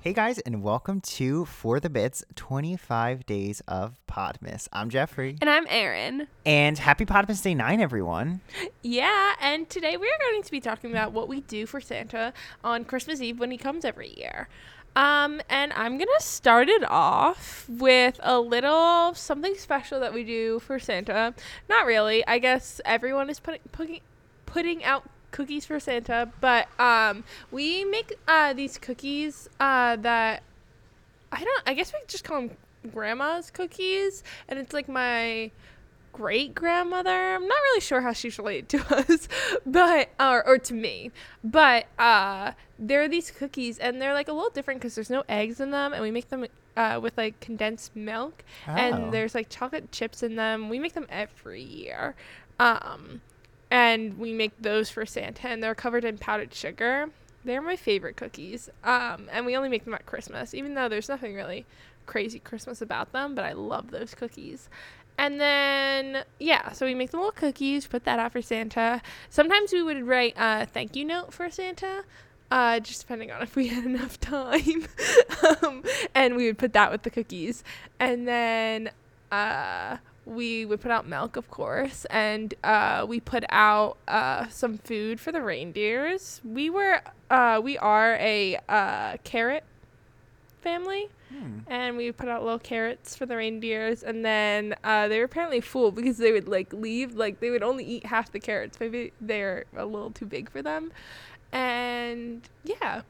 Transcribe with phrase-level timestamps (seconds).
[0.00, 4.68] Hey guys, and welcome to For the Bits 25 Days of Podmas.
[4.72, 5.36] I'm Jeffrey.
[5.40, 6.28] And I'm Erin.
[6.46, 8.40] And happy Podmas Day 9, everyone.
[8.80, 12.32] Yeah, and today we are going to be talking about what we do for Santa
[12.62, 14.48] on Christmas Eve when he comes every year.
[14.94, 20.22] Um, and I'm going to start it off with a little something special that we
[20.22, 21.34] do for Santa.
[21.68, 22.24] Not really.
[22.24, 24.00] I guess everyone is putting, putting,
[24.46, 30.42] putting out cookies for Santa, but um, we make uh, these cookies uh, that
[31.32, 31.62] I don't.
[31.66, 32.50] I guess we just call them
[32.92, 35.50] grandma's cookies, and it's like my
[36.12, 37.10] great grandmother.
[37.34, 39.28] I'm not really sure how she's related to us,
[39.66, 41.10] but or, or to me,
[41.44, 45.60] but uh, they're these cookies, and they're like a little different because there's no eggs
[45.60, 46.46] in them, and we make them.
[46.76, 48.70] Uh, with like condensed milk Oh.
[48.70, 52.14] and there's like chocolate chips in them we make them every year
[52.60, 53.20] um,
[53.70, 57.10] and we make those for Santa, and they're covered in powdered sugar.
[57.44, 61.08] They're my favorite cookies, um, and we only make them at Christmas, even though there's
[61.08, 61.66] nothing really
[62.06, 63.34] crazy Christmas about them.
[63.34, 64.68] But I love those cookies.
[65.18, 69.02] And then yeah, so we make the little cookies, put that out for Santa.
[69.28, 72.04] Sometimes we would write a thank you note for Santa.
[72.50, 74.86] Uh, just depending on if we had enough time,
[75.62, 75.82] um,
[76.14, 77.62] and we would put that with the cookies,
[78.00, 78.90] and then
[79.30, 79.98] uh,
[80.28, 85.18] we would put out milk, of course, and uh, we put out uh, some food
[85.20, 86.40] for the reindeers.
[86.44, 89.64] We were, uh, we are a uh, carrot
[90.60, 91.58] family, Hmm.
[91.66, 94.02] and we put out little carrots for the reindeers.
[94.02, 97.62] And then uh, they were apparently full because they would like leave, like they would
[97.62, 98.80] only eat half the carrots.
[98.80, 100.90] Maybe they're a little too big for them.
[101.52, 103.02] And yeah,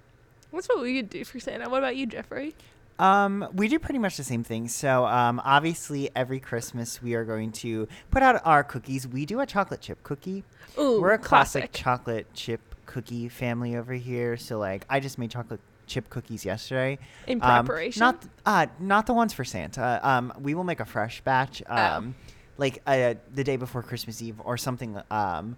[0.53, 1.69] that's what we would do for Santa.
[1.69, 2.57] What about you, Jeffrey?
[2.99, 4.69] Um, we do pretty much the same thing.
[4.69, 9.07] So, um, obviously, every Christmas we are going to put out our cookies.
[9.07, 10.45] We do a chocolate chip cookie.
[10.79, 14.37] Ooh, We're a classic, chocolate chip cookie family over here.
[14.37, 16.99] So, like, I just made chocolate chip cookies yesterday.
[17.27, 18.01] in Um, preparation.
[18.01, 20.01] not uh, not the ones for Santa.
[20.03, 21.63] Um, we will make a fresh batch.
[21.69, 21.77] Oh.
[21.77, 22.15] Um,
[22.57, 25.01] like uh, the day before Christmas Eve or something.
[25.11, 25.57] Um,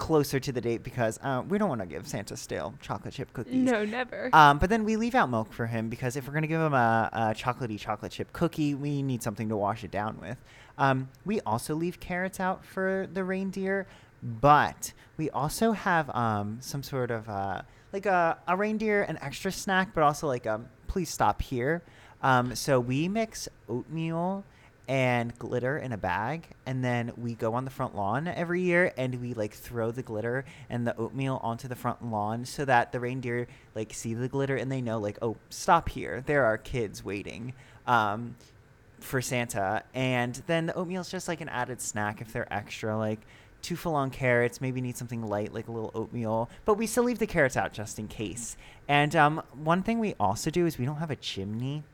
[0.00, 3.32] closer to the date because uh, we don't want to give Santa stale chocolate chip
[3.34, 3.54] cookies.
[3.54, 4.30] no, never.
[4.32, 6.72] Um, but then we leave out milk for him because if we're gonna give him
[6.72, 10.38] a, a chocolatey chocolate chip cookie, we need something to wash it down with.
[10.78, 13.86] Um, we also leave carrots out for the reindeer,
[14.22, 17.62] but we also have um, some sort of uh,
[17.92, 21.82] like a, a reindeer an extra snack, but also like a please stop here.
[22.22, 24.44] Um, so we mix oatmeal
[24.90, 28.92] and glitter in a bag and then we go on the front lawn every year
[28.96, 32.90] and we like throw the glitter and the oatmeal onto the front lawn so that
[32.90, 33.46] the reindeer
[33.76, 36.24] like see the glitter and they know like oh stop here.
[36.26, 37.52] There are kids waiting
[37.86, 38.34] um,
[38.98, 39.84] for santa.
[39.94, 43.20] And then the oatmeal is just like an added snack if they're extra like
[43.62, 46.50] two full on carrots maybe need something light like a little oatmeal.
[46.64, 48.56] But we still leave the carrots out just in case.
[48.88, 51.84] And um, one thing we also do is we don't have a chimney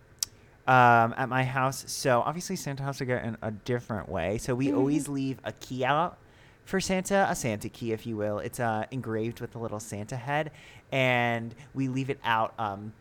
[0.66, 1.84] um, at my house.
[1.88, 4.38] So obviously Santa has to get in a different way.
[4.38, 4.76] So we Mhm.
[4.76, 6.18] always leave a key out
[6.64, 8.38] for Santa, a Santa key, if you will.
[8.40, 10.50] It's uh, engraved with a little Santa head,
[10.90, 12.92] and we leave it out um,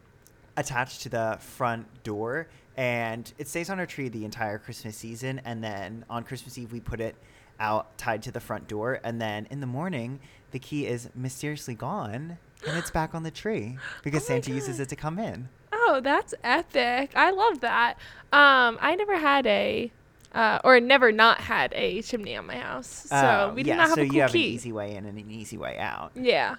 [0.58, 5.42] attached to the front door, and it stays on our tree the entire Christmas season.
[5.46, 7.16] And then on Christmas Eve, we put it
[7.60, 10.20] out tied to the front door, and then in the morning,
[10.52, 12.38] the key is mysteriously gone.
[12.68, 15.50] And it's back on the tree because Oh Santa uses it to come in.
[15.88, 17.12] Oh, that's epic.
[17.16, 17.94] I love that.
[18.34, 19.92] Um, I never had a,
[20.34, 23.06] uh, or never not had a chimney on my house.
[23.10, 23.16] So
[23.52, 24.48] Oh, we did yeah, not have so a cool you have key.
[24.48, 26.12] an easy way in and an easy way out.
[26.16, 26.56] yeah.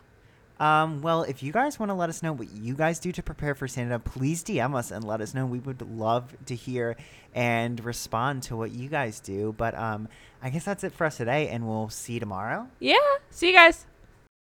[0.58, 3.22] Um, well, if you guys want to let us know what you guys do to
[3.22, 5.44] prepare for Santa, please DM us and let us know.
[5.44, 6.96] We would love to hear
[7.34, 9.54] and respond to what you guys do.
[9.58, 10.08] But um,
[10.42, 12.68] I guess that's it for us today, and we'll see you tomorrow.
[12.80, 12.96] Yeah.
[13.28, 13.84] See you guys.